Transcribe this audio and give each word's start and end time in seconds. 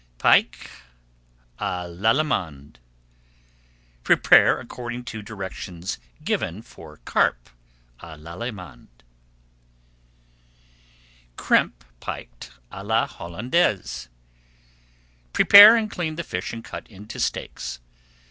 PIKE 0.17 0.67
À 1.59 1.87
L'ALLEMANDE 1.87 2.79
Prepare 4.03 4.59
according 4.59 5.03
to 5.03 5.21
directions 5.21 5.99
given 6.23 6.63
for 6.63 6.97
Carp 7.05 7.51
à 7.99 8.17
l'Allemande. 8.19 8.87
CRIMPED 11.37 11.85
PIKE 11.99 12.49
À 12.71 12.83
LA 12.83 13.05
HOLLANDAISE 13.05 14.09
Prepare 15.33 15.75
and 15.75 15.91
clean 15.91 16.15
the 16.15 16.23
fish 16.23 16.51
and 16.51 16.63
cut 16.63 16.87
into 16.87 17.19
steaks. 17.19 17.79